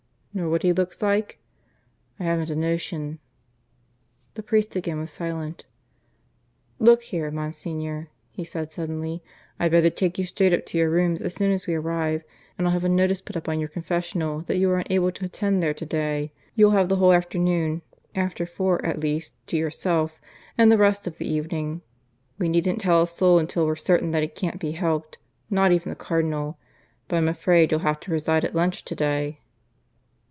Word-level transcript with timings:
"Nor 0.33 0.47
what 0.49 0.63
he 0.63 0.71
looks 0.71 1.01
like?" 1.01 1.39
"I 2.17 2.23
haven't 2.23 2.49
a 2.49 2.55
notion." 2.55 3.19
The 4.35 4.41
priest 4.43 4.77
again 4.77 4.97
was 5.01 5.11
silent. 5.11 5.65
"Look 6.79 7.03
here, 7.03 7.29
Monsignor," 7.31 8.07
he 8.31 8.45
said 8.45 8.71
suddenly, 8.71 9.21
"I'd 9.59 9.71
better 9.71 9.89
take 9.89 10.17
you 10.17 10.23
straight 10.23 10.53
up 10.53 10.65
to 10.67 10.77
your 10.77 10.89
rooms 10.89 11.21
as 11.21 11.33
soon 11.33 11.51
as 11.51 11.67
we 11.67 11.73
arrive; 11.75 12.23
and 12.57 12.65
I'll 12.65 12.71
have 12.71 12.85
a 12.85 12.87
notice 12.87 13.19
put 13.19 13.35
up 13.35 13.49
on 13.49 13.59
your 13.59 13.67
confessional 13.67 14.39
that 14.43 14.55
you 14.55 14.69
are 14.69 14.77
unable 14.79 15.11
to 15.11 15.25
attend 15.25 15.61
there 15.61 15.73
to 15.73 15.85
day. 15.85 16.31
You'll 16.55 16.71
have 16.71 16.87
the 16.87 16.95
whole 16.95 17.11
afternoon 17.11 17.81
after 18.15 18.45
four 18.45 18.85
at 18.85 19.01
least 19.01 19.35
to 19.47 19.57
yourself, 19.57 20.21
and 20.57 20.71
the 20.71 20.77
rest 20.77 21.07
of 21.07 21.17
the 21.17 21.27
evening. 21.27 21.81
We 22.39 22.47
needn't 22.47 22.79
tell 22.79 23.01
a 23.01 23.07
soul 23.07 23.37
until 23.37 23.65
we're 23.65 23.75
certain 23.75 24.11
that 24.11 24.23
it 24.23 24.35
can't 24.35 24.61
be 24.61 24.71
helped, 24.71 25.17
not 25.49 25.73
even 25.73 25.89
the 25.89 25.95
Cardinal. 25.97 26.57
But 27.09 27.17
I'm 27.17 27.27
afraid 27.27 27.73
you'll 27.73 27.81
have 27.81 27.99
to 27.99 28.11
preside 28.11 28.45
at 28.45 28.55
lunch 28.55 28.85
to 28.85 28.95
day." 28.95 29.39